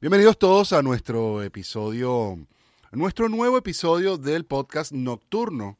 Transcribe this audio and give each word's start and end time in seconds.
Bienvenidos 0.00 0.38
todos 0.38 0.72
a 0.72 0.80
nuestro 0.80 1.42
episodio, 1.42 2.38
nuestro 2.92 3.28
nuevo 3.28 3.58
episodio 3.58 4.16
del 4.16 4.44
podcast 4.44 4.92
Nocturno, 4.92 5.76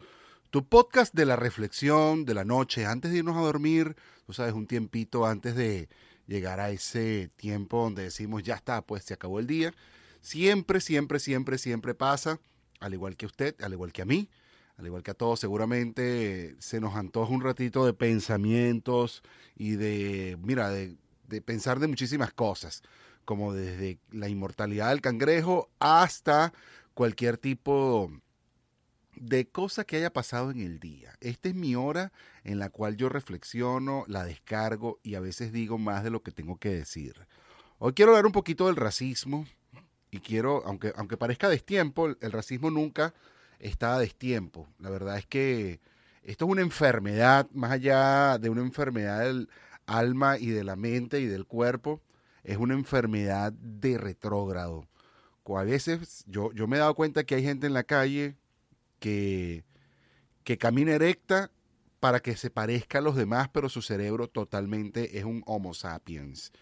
tu 0.51 0.67
podcast 0.67 1.15
de 1.15 1.25
la 1.25 1.37
reflexión 1.37 2.25
de 2.25 2.35
la 2.35 2.45
noche, 2.45 2.85
antes 2.85 3.13
de 3.13 3.19
irnos 3.19 3.37
a 3.37 3.43
dormir, 3.43 3.95
tú 4.27 4.33
sabes, 4.33 4.55
un 4.55 4.67
tiempito 4.67 5.25
antes 5.25 5.55
de 5.55 5.89
llegar 6.27 6.59
a 6.59 6.71
ese 6.71 7.31
tiempo 7.37 7.85
donde 7.85 8.03
decimos, 8.03 8.43
ya 8.43 8.57
está, 8.57 8.83
pues 8.83 9.05
se 9.05 9.15
acabó 9.15 9.39
el 9.39 9.47
día. 9.47 9.73
Siempre, 10.21 10.81
siempre, 10.81 11.21
siempre, 11.21 11.57
siempre 11.57 11.95
pasa, 11.95 12.41
al 12.81 12.95
igual 12.95 13.17
que 13.17 13.27
usted, 13.27 13.55
al 13.63 13.73
igual 13.73 13.93
que 13.93 14.03
a 14.03 14.05
mí, 14.05 14.29
al 14.79 14.87
igual 14.87 15.05
que 15.05 15.13
a 15.13 15.15
todos, 15.15 15.39
seguramente 15.39 16.57
se 16.59 16.81
nos 16.81 16.97
antoja 16.97 17.33
un 17.33 17.43
ratito 17.43 17.87
de 17.87 17.93
pensamientos 17.93 19.23
y 19.55 19.77
de, 19.77 20.37
mira, 20.43 20.71
de, 20.71 20.97
de 21.29 21.41
pensar 21.41 21.79
de 21.79 21.87
muchísimas 21.87 22.33
cosas 22.33 22.83
como 23.29 23.53
desde 23.53 23.99
la 24.11 24.31
inmortalidad 24.31 24.89
del 24.89 25.03
cangrejo 25.03 25.69
hasta 25.81 26.55
cualquier 26.95 27.37
tipo 27.37 28.11
de 29.17 29.47
cosa 29.47 29.85
que 29.85 29.99
haya 29.99 30.11
pasado 30.11 30.51
en 30.51 30.61
el 30.61 30.81
día. 30.81 31.13
Esta 31.21 31.51
es 31.51 31.55
mi 31.55 31.77
hora 31.77 32.11
en 32.43 32.59
la 32.59 32.71
cual 32.71 32.97
yo 32.97 33.11
reflexiono, 33.11 34.05
la 34.09 34.25
descargo 34.25 34.99
y 35.03 35.15
a 35.15 35.21
veces 35.21 35.53
digo 35.53 35.77
más 35.77 36.05
de 36.05 36.09
lo 36.09 36.23
que 36.23 36.33
tengo 36.33 36.57
que 36.57 36.71
decir. 36.71 37.27
Hoy 37.77 37.93
quiero 37.93 38.13
hablar 38.13 38.25
un 38.25 38.33
poquito 38.33 38.65
del 38.65 38.77
racismo 38.77 39.47
y 40.11 40.21
quiero, 40.21 40.63
aunque, 40.65 40.95
aunque 40.97 41.19
parezca 41.19 41.51
destiempo, 41.51 42.07
el 42.09 42.33
racismo 42.33 42.71
nunca 42.71 43.13
está 43.59 43.95
a 43.95 43.99
destiempo. 43.99 44.71
La 44.79 44.89
verdad 44.89 45.19
es 45.19 45.27
que 45.27 45.81
esto 46.23 46.47
es 46.47 46.51
una 46.51 46.63
enfermedad, 46.63 47.47
más 47.53 47.73
allá 47.73 48.39
de 48.39 48.49
una 48.49 48.63
enfermedad 48.63 49.21
del 49.21 49.51
alma 49.85 50.39
y 50.39 50.47
de 50.47 50.65
la 50.65 50.77
mente 50.77 51.21
y 51.21 51.27
del 51.27 51.45
cuerpo, 51.45 52.01
es 52.45 52.57
una 52.57 52.75
enfermedad 52.75 53.53
de 53.53 53.99
retrógrado. 53.99 54.87
A 55.57 55.63
veces 55.63 56.25
yo, 56.27 56.53
yo 56.53 56.67
me 56.67 56.77
he 56.77 56.81
dado 56.81 56.95
cuenta 56.95 57.25
que 57.25 57.35
hay 57.35 57.43
gente 57.43 57.67
en 57.67 57.73
la 57.73 57.85
calle 57.85 58.37
que, 58.99 59.65
que 60.45 60.59
camina 60.59 60.93
erecta 60.93 61.51
para 62.01 62.21
que 62.21 62.37
se 62.37 62.51
parezca 62.51 62.99
a 62.99 63.03
los 63.03 63.17
demás, 63.17 63.49
pero 63.49 63.69
su 63.69 63.81
cerebro 63.81 64.29
totalmente 64.29 65.19
es 65.19 65.25
un 65.25 65.43
Homo 65.47 65.73
sapiens. 65.73 66.53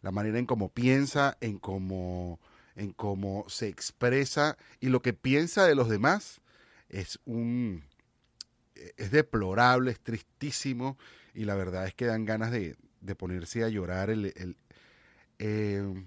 La 0.00 0.12
manera 0.12 0.38
en 0.38 0.46
cómo 0.46 0.68
piensa, 0.68 1.36
en 1.40 1.58
cómo, 1.58 2.38
en 2.76 2.92
cómo 2.92 3.44
se 3.48 3.66
expresa 3.66 4.56
y 4.78 4.88
lo 4.88 5.02
que 5.02 5.12
piensa 5.12 5.66
de 5.66 5.74
los 5.74 5.88
demás 5.88 6.40
es 6.88 7.18
un 7.24 7.84
es 8.96 9.10
deplorable, 9.10 9.90
es 9.90 10.00
tristísimo 10.00 10.96
y 11.34 11.44
la 11.44 11.56
verdad 11.56 11.88
es 11.88 11.94
que 11.94 12.06
dan 12.06 12.24
ganas 12.24 12.52
de, 12.52 12.76
de 13.00 13.14
ponerse 13.16 13.64
a 13.64 13.68
llorar 13.68 14.10
el, 14.10 14.56
eh, 15.38 16.04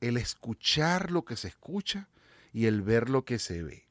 el 0.00 0.16
escuchar 0.16 1.10
lo 1.10 1.24
que 1.24 1.36
se 1.36 1.48
escucha 1.48 2.08
y 2.52 2.66
el 2.66 2.82
ver 2.82 3.08
lo 3.10 3.24
que 3.24 3.38
se 3.38 3.62
ve. 3.62 3.88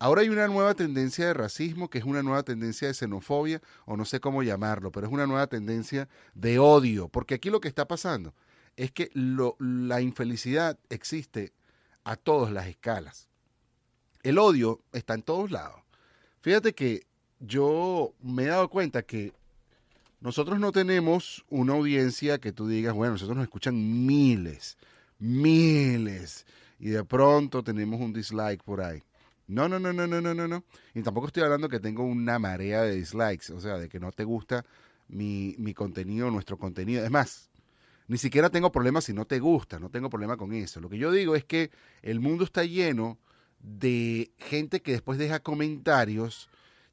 Ahora 0.00 0.20
hay 0.20 0.28
una 0.28 0.46
nueva 0.46 0.74
tendencia 0.74 1.26
de 1.26 1.34
racismo, 1.34 1.90
que 1.90 1.98
es 1.98 2.04
una 2.04 2.22
nueva 2.22 2.44
tendencia 2.44 2.86
de 2.86 2.94
xenofobia, 2.94 3.60
o 3.84 3.96
no 3.96 4.04
sé 4.04 4.20
cómo 4.20 4.44
llamarlo, 4.44 4.92
pero 4.92 5.08
es 5.08 5.12
una 5.12 5.26
nueva 5.26 5.48
tendencia 5.48 6.08
de 6.34 6.60
odio, 6.60 7.08
porque 7.08 7.34
aquí 7.34 7.50
lo 7.50 7.60
que 7.60 7.68
está 7.68 7.88
pasando 7.88 8.32
es 8.76 8.92
que 8.92 9.10
la 9.14 10.00
infelicidad 10.00 10.78
existe 10.88 11.52
a 12.04 12.14
todas 12.14 12.52
las 12.52 12.68
escalas. 12.68 13.28
El 14.22 14.38
odio 14.38 14.80
está 14.92 15.14
en 15.14 15.22
todos 15.22 15.50
lados. 15.50 15.82
Fíjate 16.42 16.74
que 16.74 17.04
yo 17.40 18.14
me 18.20 18.44
he 18.44 18.46
dado 18.46 18.68
cuenta 18.70 19.02
que 19.02 19.32
nosotros 20.20 20.58
no 20.58 20.72
tenemos 20.72 21.44
una 21.48 21.74
audiencia 21.74 22.38
que 22.38 22.52
tú 22.52 22.66
digas, 22.66 22.94
bueno, 22.94 23.12
nosotros 23.12 23.36
nos 23.36 23.44
escuchan 23.44 24.06
miles, 24.06 24.76
miles, 25.18 26.46
y 26.80 26.88
de 26.88 27.04
pronto 27.04 27.62
tenemos 27.62 28.00
un 28.00 28.12
dislike 28.12 28.62
por 28.62 28.80
ahí. 28.80 29.02
No, 29.46 29.68
no, 29.68 29.78
no, 29.78 29.92
no, 29.92 30.06
no, 30.06 30.20
no, 30.20 30.34
no, 30.34 30.46
no. 30.46 30.64
Y 30.94 31.02
tampoco 31.02 31.28
estoy 31.28 31.42
hablando 31.42 31.68
que 31.68 31.80
tengo 31.80 32.04
una 32.04 32.38
marea 32.38 32.82
de 32.82 32.96
dislikes, 32.96 33.52
o 33.52 33.60
sea, 33.60 33.78
de 33.78 33.88
que 33.88 33.98
no 33.98 34.12
te 34.12 34.24
gusta 34.24 34.64
mi, 35.08 35.54
mi 35.58 35.72
contenido, 35.72 36.30
nuestro 36.30 36.58
contenido. 36.58 37.04
Es 37.04 37.10
más, 37.10 37.48
ni 38.08 38.18
siquiera 38.18 38.50
tengo 38.50 38.72
problemas 38.72 39.04
si 39.04 39.12
no 39.12 39.24
te 39.24 39.38
gusta, 39.38 39.78
no 39.78 39.88
tengo 39.88 40.10
problema 40.10 40.36
con 40.36 40.52
eso. 40.52 40.80
Lo 40.80 40.88
que 40.88 40.98
yo 40.98 41.12
digo 41.12 41.34
es 41.34 41.44
que 41.44 41.70
el 42.02 42.20
mundo 42.20 42.44
está 42.44 42.64
lleno 42.64 43.18
de 43.60 44.30
gente 44.38 44.80
que 44.80 44.92
después 44.92 45.18
deja 45.18 45.40
comentarios 45.40 46.48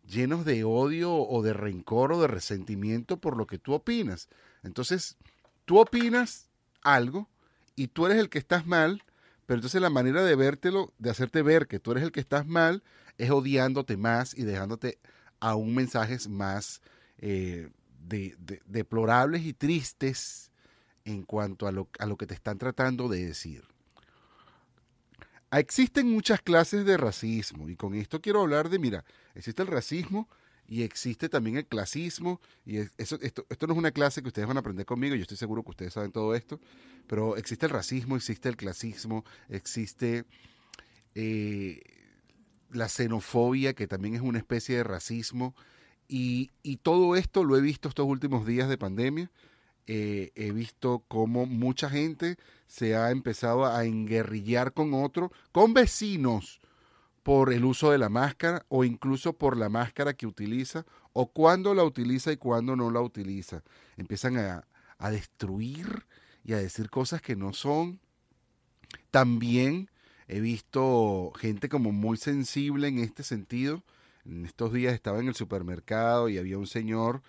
llenos 0.08 0.46
de 0.46 0.64
odio 0.64 1.14
o 1.14 1.42
de 1.42 1.54
rencor 1.54 2.14
o 2.14 2.22
de 2.22 2.28
resentimiento 2.28 3.18
por 3.18 3.38
lo 3.38 3.48
que 3.48 3.58
tú 3.58 3.74
opinas. 3.74 4.30
Entonces, 4.64 5.18
tú 5.66 5.80
opinas 5.80 6.50
algo 6.82 7.30
y 7.76 7.88
tú 7.88 8.06
eres 8.06 8.20
el 8.20 8.30
que 8.30 8.40
estás 8.40 8.66
mal, 8.66 9.04
pero 9.46 9.58
entonces 9.58 9.82
la 9.82 9.90
manera 9.90 10.24
de 10.24 10.36
vértelo, 10.36 10.94
de 10.98 11.10
hacerte 11.10 11.42
ver 11.42 11.68
que 11.68 11.80
tú 11.80 11.92
eres 11.92 12.04
el 12.04 12.12
que 12.12 12.20
estás 12.20 12.46
mal, 12.48 12.84
es 13.18 13.30
odiándote 13.32 13.98
más 13.98 14.38
y 14.38 14.44
dejándote 14.44 15.00
aún 15.40 15.76
mensajes 15.76 16.28
más 16.28 16.82
eh, 17.18 17.70
deplorables 18.66 19.44
y 19.44 19.54
tristes 19.54 20.52
en 21.04 21.24
cuanto 21.24 21.68
a 21.68 21.72
lo, 21.72 21.90
a 22.00 22.06
lo 22.06 22.18
que 22.18 22.26
te 22.26 22.34
están 22.34 22.58
tratando 22.58 23.08
de 23.08 23.26
decir. 23.26 23.75
Existen 25.60 26.12
muchas 26.12 26.42
clases 26.42 26.86
de 26.86 26.98
racismo 26.98 27.70
y 27.70 27.76
con 27.76 27.96
esto 27.96 28.22
quiero 28.22 28.42
hablar 28.42 28.70
de, 28.70 28.80
mira, 28.80 29.06
existe 29.36 29.62
el 29.62 29.70
racismo 29.70 30.28
y 30.68 30.82
existe 30.84 31.30
también 31.30 31.58
el 31.58 31.66
clasismo 31.66 32.42
y 32.66 32.78
eso, 32.98 33.18
esto, 33.22 33.46
esto 33.50 33.68
no 33.68 33.74
es 33.74 33.80
una 33.80 33.92
clase 33.92 34.22
que 34.22 34.28
ustedes 34.28 34.48
van 34.48 34.58
a 34.58 34.62
aprender 34.62 34.86
conmigo, 34.86 35.16
yo 35.16 35.22
estoy 35.22 35.38
seguro 35.38 35.64
que 35.64 35.70
ustedes 35.70 35.94
saben 35.94 36.12
todo 36.12 36.36
esto, 36.36 36.60
pero 37.08 37.38
existe 37.38 37.68
el 37.68 37.72
racismo, 37.72 38.16
existe 38.16 38.50
el 38.50 38.58
clasismo, 38.58 39.24
existe 39.48 40.26
eh, 41.14 41.82
la 42.72 42.90
xenofobia 42.90 43.74
que 43.74 43.88
también 43.88 44.16
es 44.16 44.22
una 44.22 44.40
especie 44.40 44.78
de 44.78 44.84
racismo 44.84 45.56
y, 46.08 46.52
y 46.64 46.78
todo 46.78 47.16
esto 47.16 47.44
lo 47.44 47.58
he 47.58 47.62
visto 47.62 47.88
estos 47.88 48.06
últimos 48.06 48.46
días 48.46 48.68
de 48.68 48.78
pandemia 48.78 49.32
eh, 49.88 50.32
he 50.36 50.52
visto 50.52 51.04
cómo 51.08 51.46
mucha 51.46 51.90
gente 51.90 52.38
se 52.68 52.96
ha 52.96 53.12
empezado 53.12 53.66
a 53.66 53.86
enguerrillar 53.86 54.74
con 54.74 54.94
otro, 54.94 55.32
con 55.52 55.74
vecinos, 55.74 56.60
por 57.24 57.52
el 57.52 57.66
uso 57.66 57.90
de 57.90 57.98
la 57.98 58.10
máscara 58.10 58.66
o 58.70 58.84
incluso 58.84 59.34
por 59.34 59.58
la 59.58 59.68
máscara 59.68 60.14
que 60.14 60.28
utiliza 60.28 60.86
o 61.12 61.32
cuándo 61.32 61.74
la 61.74 61.84
utiliza 61.84 62.32
y 62.32 62.38
cuándo 62.38 62.76
no 62.76 62.92
la 62.92 63.02
utiliza. 63.02 63.64
Empiezan 63.98 64.38
a 64.38 65.10
destruir 65.10 66.06
y 66.44 66.54
a 66.54 66.58
decir 66.58 66.90
cosas 66.90 67.22
que 67.22 67.36
no 67.36 67.52
son. 67.54 68.00
También 69.10 69.90
he 70.28 70.40
visto 70.40 71.32
gente 71.38 71.70
como 71.70 71.92
muy 71.92 72.18
sensible 72.18 72.88
en 72.88 73.00
este 73.00 73.24
sentido. 73.24 73.84
En 74.26 74.46
estos 74.46 74.72
días 74.72 74.94
estaba 74.94 75.20
en 75.20 75.28
el 75.28 75.36
supermercado 75.36 76.30
y 76.30 76.38
había 76.38 76.58
un 76.58 76.68
señor, 76.68 77.22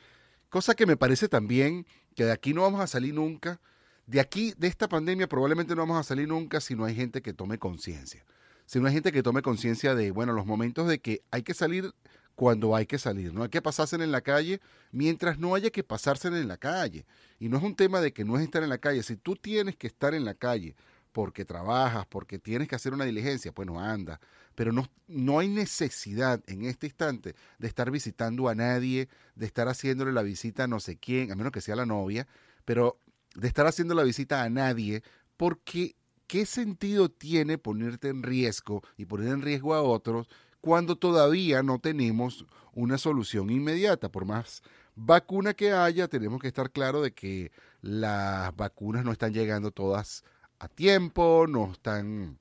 cosa 0.49 0.75
que 0.75 0.87
me 0.87 0.97
parece 0.97 1.29
también 1.29 1.87
que 2.15 2.25
de 2.25 2.33
aquí 2.33 2.55
no 2.55 2.63
vamos 2.63 2.81
a 2.81 2.87
salir 2.87 3.15
nunca. 3.15 3.61
De 4.07 4.21
aquí, 4.21 4.55
de 4.57 4.69
esta 4.69 4.89
pandemia, 4.89 5.29
probablemente 5.29 5.75
no 5.75 5.83
vamos 5.83 5.99
a 5.99 6.03
salir 6.03 6.29
nunca 6.29 6.61
si 6.61 6.75
no 6.75 6.85
hay 6.85 6.95
gente 6.95 7.23
que 7.23 7.33
tome 7.33 7.59
conciencia. 7.59 8.25
Si 8.65 8.81
no 8.81 8.89
hay 8.89 8.95
gente 8.95 9.13
que 9.13 9.23
tome 9.23 9.43
conciencia 9.43 9.95
de, 9.95 10.11
bueno, 10.11 10.33
los 10.33 10.47
momentos 10.47 10.89
de 10.89 11.01
que 11.01 11.23
hay 11.31 11.43
que 11.43 11.55
salir 11.55 11.93
cuando 12.37 12.77
hay 12.77 12.87
que 12.87 12.99
salir. 12.99 13.33
No 13.33 13.43
hay 13.43 13.49
que 13.49 13.63
pasarse 13.63 13.97
en 13.97 14.13
la 14.13 14.21
calle 14.21 14.61
mientras 14.93 15.39
no 15.39 15.55
haya 15.55 15.71
que 15.71 15.83
pasarse 15.83 16.29
en 16.29 16.47
la 16.47 16.59
calle. 16.59 17.07
Y 17.41 17.49
no 17.49 17.57
es 17.57 17.65
un 17.65 17.75
tema 17.75 18.01
de 18.01 18.13
que 18.13 18.25
no 18.25 18.37
es 18.37 18.45
estar 18.45 18.63
en 18.63 18.69
la 18.69 18.79
calle. 18.79 19.03
Si 19.03 19.17
tú 19.17 19.35
tienes 19.35 19.77
que 19.77 19.87
estar 19.87 20.15
en 20.15 20.25
la 20.25 20.35
calle 20.35 20.77
porque 21.17 21.47
trabajas, 21.47 22.05
porque 22.11 22.39
tienes 22.39 22.69
que 22.69 22.75
hacer 22.75 22.93
una 22.93 23.07
diligencia, 23.07 23.51
pues 23.51 23.67
no 23.67 23.81
anda. 23.81 24.21
Pero 24.55 24.71
no, 24.71 24.87
no 25.09 25.39
hay 25.39 25.49
necesidad 25.49 26.43
en 26.47 26.67
este 26.67 26.89
instante 26.89 27.35
de 27.59 27.69
estar 27.69 27.91
visitando 27.91 28.51
a 28.51 28.55
nadie, 28.55 29.09
de 29.35 29.47
estar 29.47 29.67
haciéndole 29.67 30.13
la 30.13 30.23
visita 30.23 30.65
a 30.65 30.67
no 30.67 30.79
sé 30.79 30.99
quién, 30.99 31.33
a 31.33 31.35
menos 31.35 31.53
que 31.53 31.63
sea 31.63 31.75
la 31.75 31.87
novia, 31.87 32.29
pero 32.67 33.01
de 33.35 33.49
estar 33.49 33.67
haciendo 33.67 33.95
la 33.95 34.03
visita 34.03 34.43
a 34.43 34.51
nadie, 34.51 35.03
porque 35.39 35.97
¿qué 36.27 36.45
sentido 36.45 37.09
tiene 37.09 37.57
ponerte 37.57 38.11
en 38.11 38.23
riesgo 38.23 38.83
y 38.99 39.07
poner 39.07 39.29
en 39.29 39.41
riesgo 39.41 39.73
a 39.73 39.81
otros 39.81 40.29
cuando 40.61 40.97
todavía 40.97 41.63
no 41.63 41.79
tenemos 41.79 42.45
una 42.75 42.99
solución 42.99 43.49
inmediata? 43.49 44.13
Por 44.13 44.27
más 44.27 44.63
vacuna 44.95 45.55
que 45.55 45.73
haya, 45.73 46.09
tenemos 46.09 46.43
que 46.43 46.49
estar 46.49 46.71
claro 46.71 47.01
de 47.01 47.15
que 47.15 47.53
las 47.81 48.55
vacunas 48.55 49.03
no 49.03 49.13
están 49.13 49.33
llegando 49.33 49.71
todas 49.71 50.23
a 50.59 50.69
tiempo, 50.69 51.47
no 51.49 51.73
están 51.73 52.39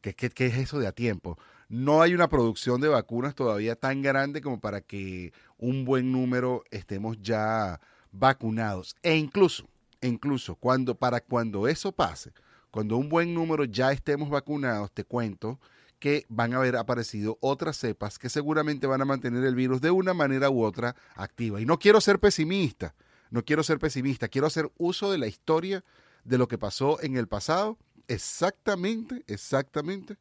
¿Qué, 0.00 0.46
es 0.46 0.58
eso 0.58 0.78
de 0.78 0.86
a 0.86 0.92
tiempo? 0.92 1.38
No 1.68 2.02
hay 2.02 2.14
una 2.14 2.28
producción 2.28 2.80
de 2.80 2.88
vacunas 2.88 3.34
todavía 3.34 3.76
tan 3.76 4.00
grande 4.00 4.40
como 4.40 4.60
para 4.60 4.80
que 4.80 5.32
un 5.58 5.84
buen 5.84 6.12
número 6.12 6.64
estemos 6.70 7.20
ya 7.20 7.80
vacunados. 8.12 8.96
E 9.02 9.16
incluso, 9.16 9.68
incluso 10.00 10.54
cuando, 10.54 10.94
para 10.94 11.20
cuando 11.20 11.68
eso 11.68 11.92
pase, 11.92 12.32
cuando 12.70 12.96
un 12.96 13.08
buen 13.08 13.34
número 13.34 13.64
ya 13.64 13.92
estemos 13.92 14.30
vacunados, 14.30 14.92
te 14.92 15.04
cuento 15.04 15.58
que 15.98 16.24
van 16.28 16.54
a 16.54 16.58
haber 16.58 16.76
aparecido 16.76 17.38
otras 17.40 17.76
cepas 17.76 18.18
que 18.18 18.28
seguramente 18.28 18.86
van 18.86 19.02
a 19.02 19.04
mantener 19.04 19.44
el 19.44 19.56
virus 19.56 19.80
de 19.80 19.90
una 19.90 20.14
manera 20.14 20.48
u 20.48 20.62
otra 20.62 20.94
activa. 21.16 21.60
Y 21.60 21.66
no 21.66 21.80
quiero 21.80 22.00
ser 22.00 22.20
pesimista, 22.20 22.94
no 23.30 23.44
quiero 23.44 23.64
ser 23.64 23.80
pesimista, 23.80 24.28
quiero 24.28 24.46
hacer 24.46 24.70
uso 24.78 25.10
de 25.10 25.18
la 25.18 25.26
historia 25.26 25.84
de 26.28 26.38
lo 26.38 26.48
que 26.48 26.58
pasó 26.58 27.02
en 27.02 27.16
el 27.16 27.26
pasado 27.26 27.78
exactamente, 28.08 29.22
exactamente 29.26 30.16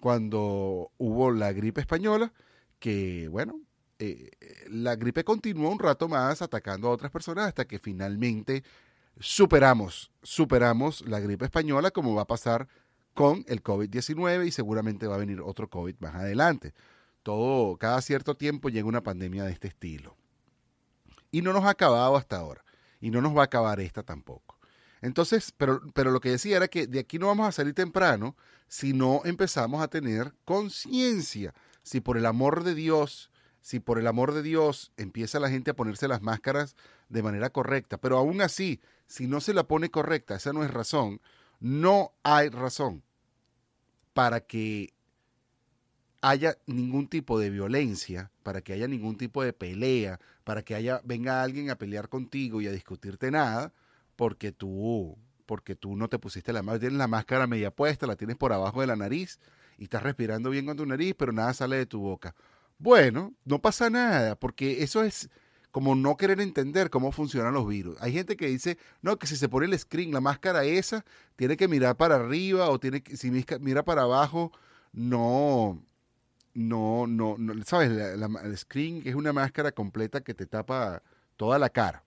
cuando 0.00 0.92
hubo 0.98 1.30
la 1.30 1.52
gripe 1.52 1.80
española, 1.80 2.32
que 2.78 3.28
bueno, 3.28 3.60
eh, 3.98 4.30
la 4.68 4.96
gripe 4.96 5.24
continuó 5.24 5.70
un 5.70 5.78
rato 5.78 6.08
más 6.08 6.42
atacando 6.42 6.88
a 6.88 6.90
otras 6.90 7.10
personas 7.10 7.46
hasta 7.46 7.64
que 7.64 7.78
finalmente 7.78 8.64
superamos, 9.18 10.12
superamos 10.22 11.06
la 11.06 11.20
gripe 11.20 11.44
española 11.44 11.90
como 11.90 12.14
va 12.14 12.22
a 12.22 12.26
pasar 12.26 12.68
con 13.14 13.44
el 13.48 13.62
COVID-19 13.62 14.46
y 14.46 14.50
seguramente 14.50 15.06
va 15.06 15.14
a 15.14 15.18
venir 15.18 15.40
otro 15.40 15.70
COVID 15.70 15.96
más 16.00 16.16
adelante. 16.16 16.74
Todo, 17.22 17.76
cada 17.78 18.02
cierto 18.02 18.36
tiempo 18.36 18.68
llega 18.68 18.86
una 18.86 19.02
pandemia 19.02 19.44
de 19.44 19.52
este 19.52 19.68
estilo. 19.68 20.16
Y 21.30 21.40
no 21.42 21.52
nos 21.52 21.64
ha 21.64 21.70
acabado 21.70 22.16
hasta 22.16 22.36
ahora. 22.36 22.64
Y 23.00 23.10
no 23.10 23.22
nos 23.22 23.36
va 23.36 23.42
a 23.42 23.44
acabar 23.46 23.80
esta 23.80 24.02
tampoco. 24.02 24.53
Entonces, 25.04 25.52
pero, 25.58 25.82
pero 25.92 26.10
lo 26.12 26.20
que 26.20 26.30
decía 26.30 26.56
era 26.56 26.68
que 26.68 26.86
de 26.86 27.00
aquí 27.00 27.18
no 27.18 27.26
vamos 27.26 27.46
a 27.46 27.52
salir 27.52 27.74
temprano 27.74 28.36
si 28.68 28.94
no 28.94 29.20
empezamos 29.26 29.82
a 29.82 29.88
tener 29.88 30.32
conciencia. 30.46 31.52
Si 31.82 32.00
por 32.00 32.16
el 32.16 32.24
amor 32.24 32.64
de 32.64 32.74
Dios, 32.74 33.30
si 33.60 33.80
por 33.80 33.98
el 33.98 34.06
amor 34.06 34.32
de 34.32 34.42
Dios 34.42 34.92
empieza 34.96 35.40
la 35.40 35.50
gente 35.50 35.70
a 35.70 35.76
ponerse 35.76 36.08
las 36.08 36.22
máscaras 36.22 36.74
de 37.10 37.22
manera 37.22 37.50
correcta, 37.50 37.98
pero 37.98 38.16
aún 38.16 38.40
así, 38.40 38.80
si 39.06 39.26
no 39.26 39.42
se 39.42 39.52
la 39.52 39.64
pone 39.64 39.90
correcta, 39.90 40.36
esa 40.36 40.54
no 40.54 40.64
es 40.64 40.70
razón, 40.70 41.20
no 41.60 42.14
hay 42.22 42.48
razón 42.48 43.02
para 44.14 44.40
que 44.40 44.94
haya 46.22 46.56
ningún 46.64 47.08
tipo 47.08 47.38
de 47.38 47.50
violencia, 47.50 48.30
para 48.42 48.62
que 48.62 48.72
haya 48.72 48.88
ningún 48.88 49.18
tipo 49.18 49.44
de 49.44 49.52
pelea, 49.52 50.18
para 50.44 50.62
que 50.62 50.74
haya 50.74 51.02
venga 51.04 51.42
alguien 51.42 51.68
a 51.68 51.76
pelear 51.76 52.08
contigo 52.08 52.62
y 52.62 52.68
a 52.68 52.72
discutirte 52.72 53.30
nada, 53.30 53.74
porque 54.16 54.52
tú 54.52 55.18
porque 55.46 55.76
tú 55.76 55.96
no 55.96 56.08
te 56.08 56.18
pusiste 56.18 56.52
la 56.52 56.62
máscara, 56.62 56.80
tienes 56.80 56.98
la 56.98 57.06
máscara 57.06 57.46
media 57.46 57.70
puesta, 57.70 58.06
la 58.06 58.16
tienes 58.16 58.36
por 58.36 58.52
abajo 58.52 58.80
de 58.80 58.86
la 58.86 58.96
nariz 58.96 59.38
y 59.78 59.84
estás 59.84 60.02
respirando 60.02 60.50
bien 60.50 60.66
con 60.66 60.76
tu 60.76 60.86
nariz, 60.86 61.14
pero 61.18 61.32
nada 61.32 61.52
sale 61.52 61.76
de 61.76 61.86
tu 61.86 62.00
boca. 62.00 62.34
Bueno, 62.78 63.34
no 63.44 63.60
pasa 63.60 63.90
nada, 63.90 64.36
porque 64.36 64.82
eso 64.82 65.02
es 65.02 65.28
como 65.70 65.94
no 65.96 66.16
querer 66.16 66.40
entender 66.40 66.88
cómo 66.88 67.12
funcionan 67.12 67.52
los 67.52 67.66
virus. 67.66 67.96
Hay 68.00 68.12
gente 68.12 68.36
que 68.36 68.46
dice, 68.46 68.78
no, 69.02 69.18
que 69.18 69.26
si 69.26 69.36
se 69.36 69.48
pone 69.48 69.66
el 69.66 69.78
screen, 69.78 70.12
la 70.12 70.20
máscara 70.20 70.64
esa, 70.64 71.04
tiene 71.36 71.56
que 71.56 71.66
mirar 71.66 71.96
para 71.96 72.16
arriba 72.16 72.70
o 72.70 72.78
tiene 72.78 73.02
que, 73.02 73.16
si 73.16 73.30
mira 73.30 73.84
para 73.84 74.02
abajo, 74.02 74.52
no, 74.92 75.82
no, 76.54 77.06
no, 77.08 77.36
no 77.38 77.64
¿sabes? 77.64 77.90
el 77.90 78.56
screen 78.56 79.02
es 79.04 79.16
una 79.16 79.32
máscara 79.32 79.72
completa 79.72 80.22
que 80.22 80.34
te 80.34 80.46
tapa 80.46 81.02
toda 81.36 81.58
la 81.58 81.68
cara. 81.70 82.04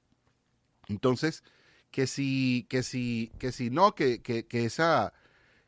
Entonces, 0.88 1.44
que 1.92 2.08
si, 2.08 2.66
que 2.70 2.84
si, 2.84 3.32
que 3.40 3.52
si 3.52 3.70
no, 3.70 3.96
que, 3.96 4.22
que, 4.22 4.46
que 4.46 4.66
esa 4.66 5.14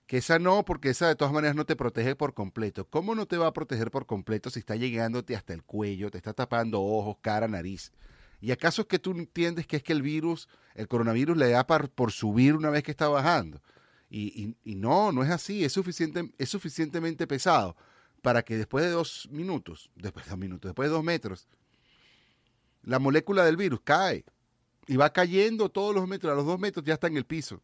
que 0.10 0.18
esa 0.18 0.40
no, 0.40 0.66
porque 0.66 0.90
esa 0.90 1.08
de 1.08 1.16
todas 1.16 1.32
maneras 1.32 1.56
no 1.56 1.68
te 1.68 1.76
protege 1.76 2.16
por 2.16 2.34
completo. 2.34 2.84
¿Cómo 2.90 3.14
no 3.14 3.28
te 3.28 3.38
va 3.38 3.46
a 3.46 3.54
proteger 3.54 3.92
por 3.92 4.08
completo 4.08 4.50
si 4.50 4.58
está 4.58 4.76
llegándote 4.76 5.36
hasta 5.36 5.54
el 5.54 5.62
cuello, 5.62 6.10
te 6.10 6.18
está 6.18 6.34
tapando 6.34 6.82
ojos, 6.82 7.18
cara, 7.22 7.48
nariz? 7.48 7.94
¿Y 8.42 8.50
acaso 8.50 8.82
es 8.82 8.88
que 8.88 8.98
tú 8.98 9.12
entiendes 9.12 9.68
que 9.68 9.76
es 9.76 9.84
que 9.84 9.94
el 9.94 10.02
virus, 10.02 10.50
el 10.74 10.88
coronavirus 10.88 11.38
le 11.38 11.50
da 11.50 11.68
por, 11.68 12.12
subir 12.12 12.56
una 12.56 12.72
vez 12.72 12.82
que 12.82 12.90
está 12.90 13.08
bajando? 13.08 13.62
Y, 14.10 14.56
y, 14.64 14.76
no, 14.76 15.12
no 15.12 15.24
es 15.24 15.30
así, 15.30 15.64
es, 15.64 15.74
suficiente, 15.74 16.34
es 16.40 16.50
suficientemente 16.50 17.28
pesado 17.28 17.78
para 18.24 18.42
que 18.42 18.58
después 18.58 18.84
de 18.84 18.90
dos 18.90 19.30
minutos, 19.32 19.92
después 19.94 20.26
de 20.26 20.32
dos 20.32 20.40
minutos, 20.40 20.70
después 20.70 20.90
de 20.90 20.96
dos 20.96 21.04
metros, 21.04 21.48
la 22.82 22.98
molécula 22.98 23.46
del 23.46 23.58
virus 23.58 23.82
cae 23.84 24.26
y 24.90 24.98
va 24.98 25.14
cayendo 25.14 25.70
todos 25.70 25.94
los 25.94 26.08
metros, 26.08 26.34
a 26.34 26.36
los 26.36 26.48
dos 26.48 26.60
metros 26.60 26.84
ya 26.84 26.96
está 26.96 27.06
en 27.06 27.16
el 27.16 27.24
piso 27.24 27.62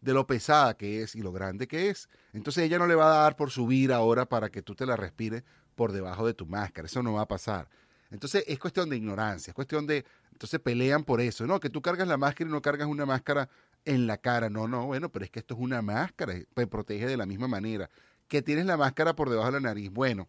de 0.00 0.14
lo 0.14 0.26
pesada 0.26 0.74
que 0.74 1.02
es 1.02 1.14
y 1.14 1.20
lo 1.20 1.30
grande 1.30 1.68
que 1.68 1.90
es. 1.90 2.08
Entonces 2.32 2.64
ella 2.64 2.78
no 2.78 2.86
le 2.86 2.94
va 2.94 3.12
a 3.12 3.22
dar 3.24 3.36
por 3.36 3.50
subir 3.50 3.92
ahora 3.92 4.24
para 4.24 4.48
que 4.48 4.62
tú 4.62 4.74
te 4.74 4.86
la 4.86 4.96
respires 4.96 5.44
por 5.74 5.92
debajo 5.92 6.26
de 6.26 6.32
tu 6.32 6.46
máscara. 6.46 6.86
Eso 6.86 7.02
no 7.02 7.12
va 7.12 7.20
a 7.20 7.28
pasar. 7.28 7.68
Entonces 8.10 8.44
es 8.46 8.58
cuestión 8.58 8.88
de 8.88 8.96
ignorancia, 8.96 9.50
es 9.50 9.54
cuestión 9.54 9.86
de... 9.86 10.06
Entonces 10.32 10.60
pelean 10.60 11.04
por 11.04 11.20
eso, 11.20 11.46
¿no? 11.46 11.60
Que 11.60 11.68
tú 11.68 11.82
cargas 11.82 12.08
la 12.08 12.16
máscara 12.16 12.48
y 12.48 12.52
no 12.54 12.62
cargas 12.62 12.88
una 12.88 13.04
máscara 13.04 13.50
en 13.84 14.06
la 14.06 14.16
cara. 14.16 14.48
No, 14.48 14.66
no, 14.66 14.86
bueno, 14.86 15.10
pero 15.10 15.26
es 15.26 15.30
que 15.30 15.40
esto 15.40 15.52
es 15.52 15.60
una 15.60 15.82
máscara, 15.82 16.34
pues 16.54 16.68
protege 16.68 17.06
de 17.06 17.18
la 17.18 17.26
misma 17.26 17.48
manera. 17.48 17.90
Que 18.28 18.40
tienes 18.40 18.64
la 18.64 18.78
máscara 18.78 19.14
por 19.14 19.28
debajo 19.28 19.48
de 19.48 19.60
la 19.60 19.68
nariz. 19.68 19.90
Bueno, 19.90 20.26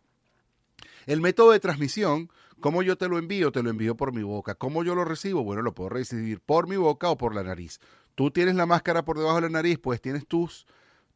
el 1.06 1.22
método 1.22 1.52
de 1.52 1.62
transmisión, 1.62 2.30
¿cómo 2.64 2.82
yo 2.82 2.98
te 2.98 3.08
lo 3.08 3.20
envío? 3.20 3.52
Te 3.52 3.62
lo 3.62 3.70
envío 3.70 3.96
por 3.96 4.12
mi 4.12 4.24
boca. 4.24 4.56
¿Cómo 4.56 4.84
yo 4.84 4.96
lo 4.96 5.06
recibo? 5.06 5.44
Bueno, 5.44 5.62
lo 5.62 5.76
puedo 5.76 5.90
recibir 5.90 6.40
por 6.40 6.68
mi 6.68 6.78
boca 6.78 7.12
o 7.12 7.18
por 7.18 7.36
la 7.36 7.44
nariz 7.44 7.80
tú 8.16 8.32
tienes 8.32 8.56
la 8.56 8.66
máscara 8.66 9.06
por 9.06 9.18
debajo 9.18 9.36
de 9.36 9.42
la 9.44 9.50
nariz, 9.50 9.80
pues 9.80 10.02
tienes 10.02 10.28
tus, 10.28 10.66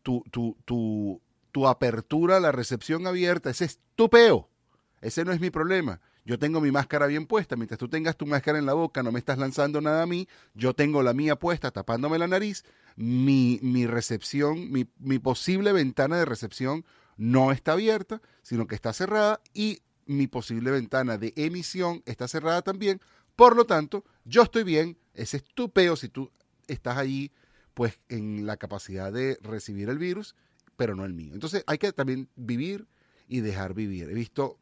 tu, 0.03 0.23
tu, 0.31 0.57
tu, 0.65 1.21
tu 1.51 1.67
apertura, 1.67 2.39
la 2.39 2.51
recepción 2.51 3.07
abierta. 3.07 3.49
Ese 3.49 3.65
es 3.65 3.79
tu 3.95 4.09
peo. 4.09 4.49
Ese 5.01 5.23
no 5.23 5.31
es 5.31 5.39
mi 5.39 5.49
problema. 5.49 6.01
Yo 6.25 6.37
tengo 6.37 6.59
mi 6.59 6.71
máscara 6.71 7.07
bien 7.07 7.25
puesta. 7.25 7.55
Mientras 7.55 7.77
tú 7.77 7.87
tengas 7.87 8.17
tu 8.17 8.25
máscara 8.25 8.59
en 8.59 8.65
la 8.65 8.73
boca, 8.73 9.01
no 9.03 9.11
me 9.11 9.19
estás 9.19 9.37
lanzando 9.37 9.79
nada 9.79 10.03
a 10.03 10.07
mí. 10.07 10.27
Yo 10.55 10.73
tengo 10.73 11.01
la 11.01 11.13
mía 11.13 11.37
puesta, 11.37 11.71
tapándome 11.71 12.17
la 12.17 12.27
nariz. 12.27 12.65
Mi, 12.95 13.59
mi 13.61 13.85
recepción, 13.85 14.71
mi, 14.71 14.87
mi 14.97 15.19
posible 15.19 15.71
ventana 15.71 16.17
de 16.17 16.25
recepción 16.25 16.83
no 17.15 17.51
está 17.51 17.73
abierta, 17.73 18.21
sino 18.41 18.67
que 18.67 18.75
está 18.75 18.91
cerrada. 18.91 19.39
Y 19.53 19.81
mi 20.07 20.27
posible 20.27 20.71
ventana 20.71 21.17
de 21.17 21.33
emisión 21.35 22.01
está 22.05 22.27
cerrada 22.27 22.61
también. 22.61 22.99
Por 23.35 23.55
lo 23.55 23.65
tanto, 23.65 24.03
yo 24.25 24.43
estoy 24.43 24.63
bien. 24.63 24.97
Ese 25.13 25.37
es 25.37 25.43
tu 25.43 25.69
peo 25.69 25.95
si 25.95 26.09
tú 26.09 26.31
estás 26.67 26.97
allí 26.97 27.31
pues 27.73 27.99
en 28.09 28.47
la 28.47 28.57
capacidad 28.57 29.13
de 29.13 29.37
recibir 29.41 29.89
el 29.89 29.99
virus, 29.99 30.35
pero 30.75 30.95
no 30.95 31.05
el 31.05 31.13
mío. 31.13 31.33
Entonces 31.33 31.63
hay 31.67 31.77
que 31.77 31.91
también 31.91 32.29
vivir 32.35 32.87
y 33.27 33.41
dejar 33.41 33.73
vivir. 33.73 34.09
He 34.09 34.13
visto 34.13 34.57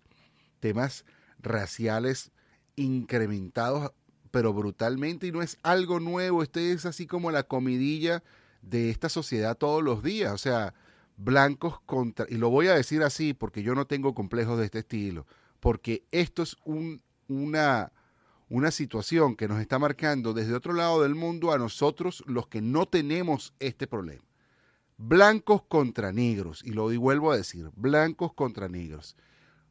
temas 0.60 1.06
raciales 1.40 2.32
incrementados, 2.76 3.92
pero 4.32 4.54
brutalmente, 4.54 5.28
y 5.28 5.32
no 5.32 5.42
es 5.42 5.58
algo 5.64 6.02
nuevo, 6.02 6.44
este 6.44 6.74
es 6.74 6.86
así 6.86 7.08
como 7.08 7.32
la 7.32 7.44
comidilla 7.44 8.22
de 8.62 8.90
esta 8.90 9.08
sociedad 9.08 9.56
todos 9.56 9.82
los 9.82 10.04
días, 10.04 10.34
o 10.34 10.38
sea, 10.38 10.74
blancos 11.18 11.80
contra, 11.82 12.26
y 12.30 12.36
lo 12.36 12.50
voy 12.50 12.68
a 12.68 12.76
decir 12.76 13.04
así 13.04 13.34
porque 13.34 13.64
yo 13.64 13.76
no 13.76 13.86
tengo 13.86 14.14
complejos 14.14 14.58
de 14.58 14.66
este 14.66 14.80
estilo, 14.80 15.26
porque 15.60 16.04
esto 16.12 16.44
es 16.44 16.58
un, 16.66 17.02
una 17.28 17.92
una 18.50 18.72
situación 18.72 19.36
que 19.36 19.48
nos 19.48 19.60
está 19.60 19.80
marcando 19.80 20.34
desde 20.34 20.54
otro 20.54 20.74
lado 20.74 21.02
del 21.02 21.16
mundo 21.16 21.52
a 21.52 21.58
nosotros 21.58 22.24
los 22.28 22.48
que 22.48 22.62
no 22.62 22.86
tenemos 22.86 23.54
este 23.60 23.88
problema. 23.88 24.24
Blancos 24.98 25.64
contra 25.68 26.12
negros, 26.12 26.62
y 26.64 26.72
lo 26.72 26.88
vuelvo 27.00 27.32
a 27.32 27.38
decir, 27.38 27.70
blancos 27.76 28.34
contra 28.34 28.70
negros. 28.70 29.18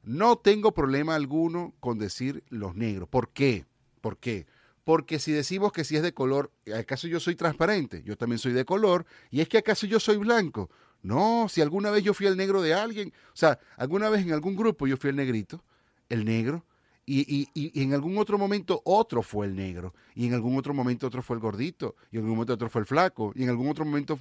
No 0.02 0.36
tengo 0.36 0.74
problema 0.74 1.14
alguno 1.14 1.72
con 1.80 1.98
decir 1.98 2.44
los 2.50 2.74
negros. 2.74 3.08
¿Por 3.08 3.30
qué? 3.30 3.64
¿Por 4.00 4.18
qué? 4.18 4.46
Porque 4.82 5.18
si 5.18 5.32
decimos 5.32 5.72
que 5.72 5.84
si 5.84 5.96
es 5.96 6.02
de 6.02 6.12
color, 6.12 6.50
¿acaso 6.76 7.08
yo 7.08 7.20
soy 7.20 7.36
transparente? 7.36 8.02
Yo 8.04 8.18
también 8.18 8.38
soy 8.38 8.52
de 8.52 8.66
color. 8.66 9.06
¿Y 9.30 9.40
es 9.40 9.48
que 9.48 9.56
acaso 9.56 9.86
yo 9.86 9.98
soy 9.98 10.18
blanco? 10.18 10.68
No, 11.04 11.50
si 11.50 11.60
alguna 11.60 11.90
vez 11.90 12.02
yo 12.02 12.14
fui 12.14 12.26
el 12.26 12.36
negro 12.36 12.62
de 12.62 12.72
alguien, 12.72 13.12
o 13.26 13.36
sea, 13.36 13.58
alguna 13.76 14.08
vez 14.08 14.22
en 14.22 14.32
algún 14.32 14.56
grupo 14.56 14.86
yo 14.86 14.96
fui 14.96 15.10
el 15.10 15.16
negrito, 15.16 15.62
el 16.08 16.24
negro, 16.24 16.64
y, 17.04 17.46
y, 17.52 17.82
en 17.82 17.92
algún 17.92 18.16
otro 18.16 18.38
momento 18.38 18.80
otro 18.86 19.22
fue 19.22 19.44
el 19.44 19.54
negro, 19.54 19.92
y 20.14 20.26
en 20.26 20.32
algún 20.32 20.56
otro 20.56 20.72
momento 20.72 21.06
otro 21.06 21.20
fue 21.20 21.36
el 21.36 21.42
gordito, 21.42 21.94
y 22.10 22.16
en 22.16 22.22
algún 22.22 22.36
momento 22.36 22.54
otro 22.54 22.70
fue 22.70 22.80
el 22.80 22.86
flaco, 22.86 23.32
y 23.36 23.42
en 23.42 23.50
algún 23.50 23.68
otro 23.68 23.84
momento... 23.84 24.18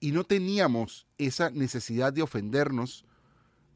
Y 0.00 0.12
no 0.12 0.24
teníamos 0.24 1.06
esa 1.18 1.50
necesidad 1.50 2.14
de 2.14 2.22
ofendernos 2.22 3.04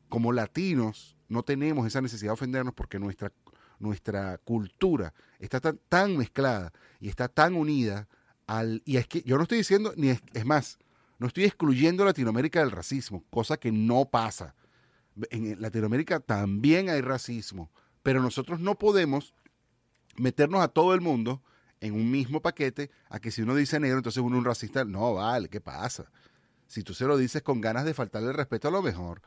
como 0.08 0.32
latinos, 0.32 1.14
no 1.28 1.42
tenemos 1.42 1.86
esa 1.86 2.00
necesidad 2.00 2.30
de 2.30 2.34
ofendernos 2.34 2.72
porque 2.72 2.98
nuestra, 2.98 3.32
nuestra 3.78 4.38
cultura 4.38 5.12
está 5.38 5.60
tan, 5.60 5.78
tan 5.90 6.16
mezclada 6.16 6.72
y 7.00 7.10
está 7.10 7.28
tan 7.28 7.54
unida 7.54 8.08
al... 8.46 8.80
Y 8.86 8.96
es 8.96 9.06
que 9.06 9.20
yo 9.22 9.36
no 9.36 9.42
estoy 9.42 9.58
diciendo, 9.58 9.92
ni 9.94 10.08
es, 10.08 10.22
es 10.32 10.46
más, 10.46 10.78
no 11.18 11.26
estoy 11.26 11.44
excluyendo 11.44 12.02
a 12.02 12.06
Latinoamérica 12.06 12.61
del 12.61 12.70
racismo, 12.70 13.25
cosa 13.30 13.56
que 13.56 13.73
no 13.73 14.06
pasa. 14.06 14.54
En 15.30 15.61
Latinoamérica 15.61 16.20
también 16.20 16.90
hay 16.90 17.00
racismo 17.00 17.70
pero 18.06 18.23
nosotros 18.23 18.61
no 18.61 18.78
podemos 18.78 19.35
meternos 20.16 20.61
a 20.61 20.68
todo 20.68 20.94
el 20.94 21.00
mundo 21.00 21.42
en 21.80 21.92
un 21.92 22.08
mismo 22.08 22.40
paquete 22.40 22.92
a 23.08 23.18
que 23.18 23.32
si 23.32 23.42
uno 23.42 23.56
dice 23.56 23.80
negro, 23.80 23.96
entonces 23.96 24.23
uno 24.23 24.37
es 24.37 24.38
un 24.38 24.44
racista. 24.44 24.85
No, 24.85 25.14
vale, 25.14 25.49
¿qué 25.49 25.61
pasa? 25.61 26.08
Si 26.68 26.85
tú 26.85 26.94
se 26.94 27.04
lo 27.06 27.16
dices 27.16 27.42
con 27.42 27.61
ganas 27.61 27.85
de 27.85 27.94
faltarle 27.94 28.28
el 28.28 28.35
respeto 28.35 28.68
a 28.68 28.70
lo 28.70 28.80
mejor. 28.80 29.23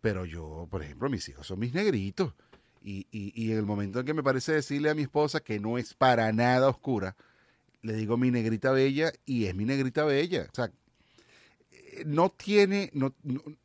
Pero 0.00 0.24
yo, 0.24 0.66
por 0.68 0.82
ejemplo, 0.82 1.08
mis 1.08 1.28
hijos 1.28 1.46
son 1.46 1.60
mis 1.60 1.72
negritos. 1.74 2.34
Y, 2.82 3.06
y, 3.12 3.52
en 3.52 3.58
el 3.58 3.66
momento 3.66 4.00
en 4.00 4.06
que 4.06 4.14
me 4.14 4.24
parece 4.24 4.50
decirle 4.50 4.90
a 4.90 4.96
mi 4.96 5.02
esposa 5.02 5.38
que 5.38 5.60
no 5.60 5.78
es 5.78 5.94
para 5.94 6.32
nada 6.32 6.68
oscura, 6.68 7.14
le 7.82 7.92
digo 7.92 8.16
mi 8.16 8.32
negrita 8.32 8.72
bella 8.72 9.12
y 9.26 9.44
es 9.44 9.54
mi 9.54 9.64
negrita 9.64 10.04
bella. 10.04 10.48
O 10.50 10.54
sea, 10.56 10.72
no 12.06 12.30
tiene, 12.30 12.90
no, 12.92 13.14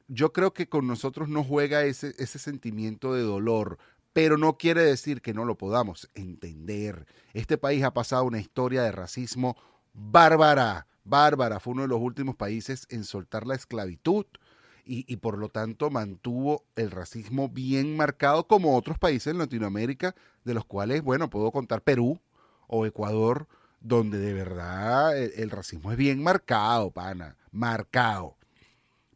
yo 0.07 0.33
creo 0.33 0.53
que 0.53 0.67
con 0.67 0.87
nosotros 0.87 1.29
no 1.29 1.43
juega 1.43 1.83
ese, 1.83 2.13
ese 2.17 2.39
sentimiento 2.39 3.13
de 3.13 3.21
dolor, 3.21 3.77
pero 4.13 4.37
no 4.37 4.57
quiere 4.57 4.83
decir 4.83 5.21
que 5.21 5.33
no 5.33 5.45
lo 5.45 5.57
podamos 5.57 6.09
entender. 6.13 7.07
Este 7.33 7.57
país 7.57 7.83
ha 7.83 7.93
pasado 7.93 8.25
una 8.25 8.39
historia 8.39 8.83
de 8.83 8.91
racismo 8.91 9.57
bárbara, 9.93 10.87
bárbara, 11.03 11.59
fue 11.59 11.73
uno 11.73 11.81
de 11.83 11.87
los 11.87 11.99
últimos 11.99 12.35
países 12.35 12.85
en 12.89 13.03
soltar 13.03 13.45
la 13.47 13.55
esclavitud 13.55 14.25
y, 14.85 15.05
y, 15.11 15.17
por 15.17 15.37
lo 15.37 15.49
tanto 15.49 15.89
mantuvo 15.89 16.65
el 16.75 16.91
racismo 16.91 17.49
bien 17.49 17.95
marcado 17.95 18.47
como 18.47 18.75
otros 18.75 18.99
países 18.99 19.27
en 19.27 19.37
Latinoamérica, 19.37 20.13
de 20.43 20.53
los 20.53 20.65
cuales, 20.65 21.01
bueno, 21.01 21.29
puedo 21.29 21.51
contar 21.51 21.81
Perú 21.81 22.19
o 22.67 22.85
Ecuador, 22.85 23.47
donde 23.83 24.17
de 24.17 24.33
verdad 24.33 25.15
el, 25.15 25.51
racismo 25.51 25.91
es 25.91 25.97
bien 25.97 26.23
marcado, 26.23 26.89
pana, 26.89 27.35
marcado. 27.51 28.37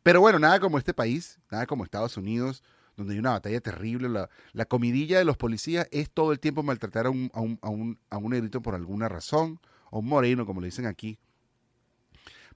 Pero 0.03 0.19
bueno, 0.19 0.39
nada 0.39 0.59
como 0.59 0.77
este 0.77 0.93
país, 0.93 1.39
nada 1.49 1.65
como 1.65 1.85
Estados 1.85 2.17
Unidos, 2.17 2.63
donde 2.97 3.13
hay 3.13 3.19
una 3.19 3.31
batalla 3.31 3.61
terrible. 3.61 4.09
La, 4.09 4.29
la 4.51 4.65
comidilla 4.65 5.17
de 5.17 5.25
los 5.25 5.37
policías 5.37 5.87
es 5.91 6.11
todo 6.11 6.33
el 6.33 6.39
tiempo 6.39 6.63
maltratar 6.63 7.07
a 7.07 7.09
un, 7.09 7.31
a, 7.33 7.39
un, 7.39 7.57
a, 7.61 7.69
un, 7.69 7.99
a 8.09 8.17
un 8.17 8.29
negrito 8.29 8.61
por 8.61 8.75
alguna 8.75 9.07
razón, 9.07 9.59
o 9.89 9.99
un 9.99 10.05
moreno, 10.05 10.45
como 10.45 10.59
le 10.59 10.67
dicen 10.67 10.85
aquí. 10.85 11.17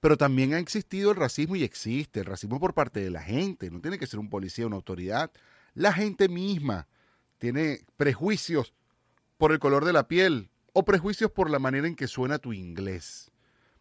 Pero 0.02 0.18
también 0.18 0.54
ha 0.54 0.60
existido 0.60 1.12
el 1.12 1.18
racismo 1.18 1.56
y 1.56 1.64
existe 1.64 2.20
el 2.20 2.26
racismo 2.26 2.60
por 2.60 2.74
parte 2.74 3.00
de 3.00 3.10
la 3.10 3.22
gente. 3.22 3.72
No 3.72 3.80
tiene 3.80 3.98
que 3.98 4.08
ser 4.08 4.20
un 4.20 4.30
policía 4.30 4.68
una 4.68 4.76
autoridad. 4.76 5.32
La 5.74 5.94
gente 5.94 6.28
misma 6.28 6.88
tiene 7.38 7.86
prejuicios 7.96 8.74
por 9.38 9.54
el 9.54 9.60
color 9.60 9.86
de 9.86 9.94
la 9.94 10.08
piel 10.08 10.51
o 10.74 10.86
prejuicios 10.86 11.32
por 11.32 11.50
la 11.50 11.60
manera 11.60 11.88
en 11.88 11.96
que 11.96 12.08
suena 12.08 12.40
tu 12.40 12.54
inglés. 12.54 13.32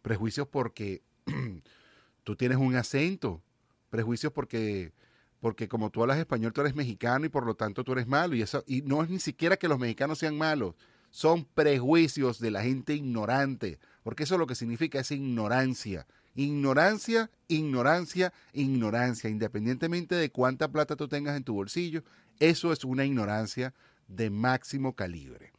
Prejuicios 0.01 0.47
porque 0.47 1.01
tú 2.23 2.35
tienes 2.35 2.57
un 2.57 2.75
acento. 2.75 3.41
Prejuicios 3.89 4.31
porque, 4.31 4.93
porque 5.39 5.67
como 5.67 5.89
tú 5.89 6.01
hablas 6.01 6.17
español, 6.17 6.53
tú 6.53 6.61
eres 6.61 6.75
mexicano 6.75 7.25
y 7.25 7.29
por 7.29 7.45
lo 7.45 7.55
tanto 7.55 7.83
tú 7.83 7.93
eres 7.93 8.07
malo. 8.07 8.35
Y, 8.35 8.41
eso, 8.41 8.63
y 8.67 8.81
no 8.81 9.03
es 9.03 9.09
ni 9.09 9.19
siquiera 9.19 9.57
que 9.57 9.67
los 9.67 9.79
mexicanos 9.79 10.19
sean 10.19 10.37
malos. 10.37 10.75
Son 11.09 11.45
prejuicios 11.45 12.39
de 12.39 12.51
la 12.51 12.63
gente 12.63 12.93
ignorante 12.95 13.79
porque 14.03 14.23
eso 14.23 14.37
lo 14.37 14.47
que 14.47 14.55
significa 14.55 14.99
es 14.99 15.11
ignorancia. 15.11 16.07
Ignorancia, 16.35 17.29
ignorancia, 17.47 18.33
ignorancia. 18.53 19.29
Independientemente 19.29 20.15
de 20.15 20.31
cuánta 20.31 20.71
plata 20.71 20.95
tú 20.95 21.07
tengas 21.07 21.37
en 21.37 21.43
tu 21.43 21.53
bolsillo, 21.53 22.03
eso 22.39 22.71
es 22.71 22.83
una 22.83 23.05
ignorancia 23.05 23.73
de 24.07 24.29
máximo 24.29 24.95
calibre. 24.95 25.51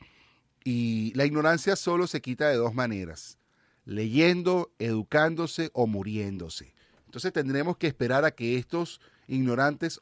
Y 0.64 1.12
la 1.14 1.24
ignorancia 1.24 1.76
solo 1.76 2.06
se 2.06 2.20
quita 2.20 2.48
de 2.48 2.56
dos 2.56 2.74
maneras, 2.74 3.38
leyendo, 3.84 4.72
educándose 4.78 5.70
o 5.72 5.86
muriéndose. 5.86 6.74
Entonces 7.06 7.32
tendremos 7.32 7.76
que 7.76 7.88
esperar 7.88 8.24
a 8.24 8.30
que 8.30 8.56
estos 8.56 9.00
ignorantes 9.26 10.00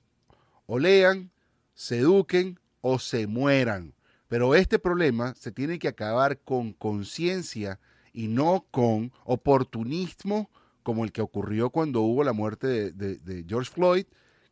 o 0.67 0.79
lean, 0.79 1.33
se 1.75 1.99
eduquen 1.99 2.61
o 2.81 2.99
se 2.99 3.27
mueran. 3.27 3.95
Pero 4.29 4.55
este 4.55 4.79
problema 4.79 5.35
se 5.35 5.51
tiene 5.51 5.79
que 5.79 5.89
acabar 5.89 6.39
con 6.39 6.73
conciencia 6.73 7.81
y 8.13 8.29
no 8.29 8.67
con 8.71 9.13
oportunismo 9.25 10.51
como 10.83 11.05
el 11.05 11.13
que 11.13 11.21
ocurrió 11.21 11.71
cuando 11.71 12.03
hubo 12.03 12.25
la 12.25 12.33
muerte 12.33 12.93
de, 12.93 13.17
de, 13.17 13.45
George 13.49 13.71
Floyd, 13.71 14.07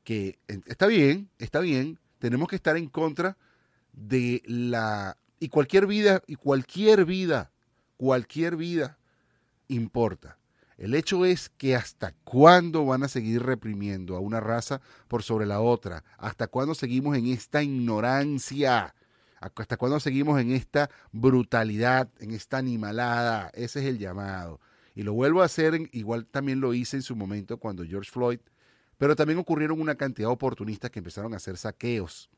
que 0.05 0.39
está 0.67 0.87
bien, 0.87 1.31
está 1.39 1.61
bien, 1.61 1.99
tenemos 2.19 2.49
que 2.49 2.57
estar 2.57 2.77
en 2.77 2.89
contra 2.89 3.37
de 3.93 4.43
la... 4.47 5.17
Y 5.41 5.49
cualquier 5.49 5.87
vida, 5.87 6.23
y 6.27 6.37
cualquier 6.37 7.05
vida, 7.05 7.51
cualquier 7.97 8.57
vida 8.57 8.99
importa. 9.69 10.39
El 10.77 10.95
hecho 10.95 11.25
es 11.25 11.49
que 11.49 11.75
hasta 11.75 12.13
cuándo 12.25 12.87
van 12.87 13.03
a 13.03 13.09
seguir 13.09 13.43
reprimiendo 13.43 14.17
a 14.17 14.21
una 14.21 14.41
raza 14.41 14.81
por 15.09 15.23
sobre 15.23 15.47
la 15.47 15.61
otra, 15.61 16.05
hasta 16.17 16.47
cuándo 16.47 16.75
seguimos 16.75 17.17
en 17.17 17.27
esta 17.27 17.63
ignorancia 17.63 18.95
¿Hasta 19.41 19.77
cuándo 19.77 20.01
seguimos 20.01 20.41
en 20.41 20.51
esta 20.53 20.91
brutalidad, 21.13 22.09
en 22.19 22.33
esta 22.33 22.59
animalada? 22.59 23.51
Ese 23.55 23.81
es 23.81 23.87
el 23.87 23.99
llamado. 23.99 24.61
Y 24.95 25.03
lo 25.03 25.13
vuelvo 25.13 25.43
a 25.43 25.45
hacer, 25.45 25.89
igual 25.93 26.27
también 26.27 26.61
lo 26.61 26.75
hice 26.75 26.97
en 26.97 27.03
su 27.03 27.15
momento 27.15 27.59
cuando 27.59 27.85
George 27.85 28.11
Floyd, 28.11 28.41
pero 28.97 29.15
también 29.15 29.39
ocurrieron 29.39 29.81
una 29.81 29.95
cantidad 29.95 30.29
de 30.29 30.33
oportunistas 30.33 30.91
que 30.91 30.99
empezaron 30.99 31.35
a 31.35 31.37
hacer 31.37 31.57
saqueos. 31.57 32.29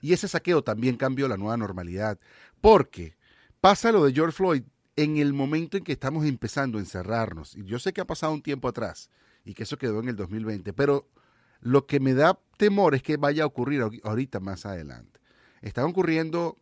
Y 0.00 0.12
ese 0.12 0.28
saqueo 0.28 0.62
también 0.62 0.96
cambió 0.96 1.28
la 1.28 1.36
nueva 1.36 1.56
normalidad, 1.56 2.18
porque 2.60 3.16
pasa 3.60 3.92
lo 3.92 4.04
de 4.04 4.12
George 4.12 4.36
Floyd 4.36 4.62
en 4.96 5.16
el 5.18 5.32
momento 5.32 5.76
en 5.76 5.84
que 5.84 5.92
estamos 5.92 6.24
empezando 6.24 6.78
a 6.78 6.80
encerrarnos. 6.80 7.54
Y 7.56 7.64
yo 7.64 7.78
sé 7.78 7.92
que 7.92 8.00
ha 8.00 8.06
pasado 8.06 8.32
un 8.32 8.42
tiempo 8.42 8.68
atrás 8.68 9.10
y 9.44 9.54
que 9.54 9.64
eso 9.64 9.78
quedó 9.78 10.00
en 10.00 10.08
el 10.08 10.16
2020, 10.16 10.72
pero 10.72 11.08
lo 11.60 11.86
que 11.86 12.00
me 12.00 12.14
da 12.14 12.38
temor 12.56 12.94
es 12.94 13.02
que 13.02 13.16
vaya 13.16 13.44
a 13.44 13.46
ocurrir 13.46 13.82
ahorita 14.02 14.40
más 14.40 14.66
adelante 14.66 15.16
están 15.62 15.86
ocurriendo 15.86 16.58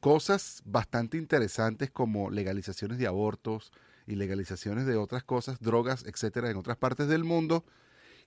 cosas 0.00 0.62
bastante 0.64 1.16
interesantes 1.16 1.90
como 1.90 2.30
legalizaciones 2.30 2.98
de 2.98 3.06
abortos 3.06 3.72
y 4.06 4.16
legalizaciones 4.16 4.86
de 4.86 4.96
otras 4.96 5.24
cosas, 5.24 5.60
drogas, 5.60 6.04
etcétera, 6.06 6.50
en 6.50 6.56
otras 6.56 6.76
partes 6.76 7.08
del 7.08 7.24
mundo, 7.24 7.64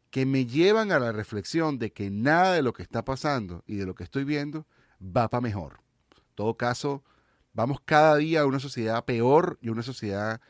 que 0.09 0.25
me 0.25 0.45
llevan 0.45 0.91
a 0.91 0.99
la 0.99 1.11
reflexión 1.11 1.77
de 1.79 1.91
que 1.91 2.09
nada 2.09 2.53
de 2.53 2.61
lo 2.61 2.73
que 2.73 2.83
está 2.83 3.05
pasando 3.05 3.63
y 3.67 3.75
de 3.75 3.85
lo 3.85 3.95
que 3.95 4.03
estoy 4.03 4.23
viendo 4.23 4.65
va 5.01 5.29
para 5.29 5.41
mejor. 5.41 5.81
En 6.15 6.35
todo 6.35 6.55
caso, 6.55 7.03
vamos 7.53 7.79
cada 7.85 8.15
día 8.17 8.41
a 8.41 8.45
una 8.45 8.59
sociedad 8.59 9.05
peor 9.05 9.57
y 9.61 9.69
una 9.69 9.83
sociedad 9.83 10.41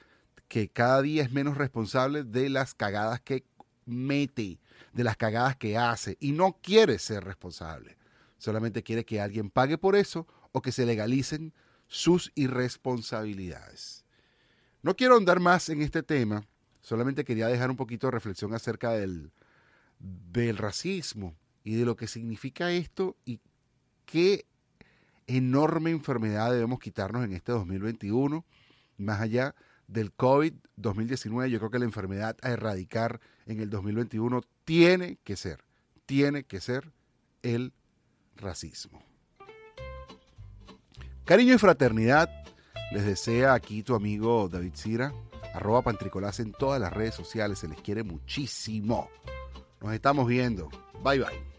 que 0.47 0.69
cada 0.69 1.01
día 1.01 1.23
es 1.23 1.31
menos 1.31 1.57
responsable 1.57 2.23
de 2.23 2.49
las 2.49 2.73
cagadas 2.73 3.21
que 3.21 3.45
mete, 3.85 4.59
de 4.93 5.03
las 5.03 5.17
cagadas 5.17 5.55
que 5.55 5.77
hace 5.77 6.17
y 6.19 6.31
no 6.31 6.57
quiere 6.61 6.99
ser 6.99 7.23
responsable 7.23 7.99
solamente 8.39 8.81
quiere 8.81 9.05
que 9.05 9.21
alguien 9.21 9.51
pague 9.51 9.77
por 9.77 9.95
eso 9.95 10.25
o 10.51 10.61
que 10.61 10.71
se 10.71 10.85
legalicen 10.85 11.53
sus 11.87 12.31
irresponsabilidades. 12.33 14.05
No 14.81 14.95
quiero 14.95 15.17
andar 15.17 15.39
más 15.39 15.69
en 15.69 15.81
este 15.81 16.01
tema, 16.01 16.47
solamente 16.81 17.25
quería 17.25 17.47
dejar 17.47 17.69
un 17.69 17.75
poquito 17.75 18.07
de 18.07 18.11
reflexión 18.11 18.53
acerca 18.53 18.91
del, 18.91 19.31
del 19.99 20.57
racismo 20.57 21.35
y 21.63 21.75
de 21.75 21.85
lo 21.85 21.95
que 21.95 22.07
significa 22.07 22.71
esto 22.71 23.17
y 23.25 23.39
qué 24.05 24.45
enorme 25.27 25.91
enfermedad 25.91 26.51
debemos 26.51 26.79
quitarnos 26.79 27.23
en 27.23 27.33
este 27.33 27.51
2021, 27.51 28.45
más 28.97 29.21
allá 29.21 29.55
del 29.87 30.15
COVID-2019, 30.15 31.47
yo 31.47 31.59
creo 31.59 31.71
que 31.71 31.79
la 31.79 31.85
enfermedad 31.85 32.37
a 32.41 32.49
erradicar 32.51 33.19
en 33.45 33.59
el 33.59 33.69
2021 33.69 34.41
tiene 34.63 35.17
que 35.23 35.35
ser, 35.35 35.63
tiene 36.05 36.43
que 36.43 36.61
ser 36.61 36.91
el 37.43 37.73
racismo. 38.35 39.03
Cariño 41.25 41.53
y 41.53 41.57
fraternidad 41.57 42.29
les 42.91 43.05
desea 43.05 43.53
aquí 43.53 43.83
tu 43.83 43.93
amigo 43.95 44.49
David 44.49 44.73
Cira, 44.75 45.13
arroba 45.53 45.83
pantricolás 45.83 46.39
en 46.39 46.51
todas 46.51 46.81
las 46.81 46.93
redes 46.93 47.13
sociales, 47.13 47.59
se 47.59 47.67
les 47.67 47.79
quiere 47.81 48.03
muchísimo. 48.03 49.09
Nos 49.81 49.93
estamos 49.93 50.27
viendo. 50.27 50.69
Bye 51.03 51.19
bye. 51.19 51.58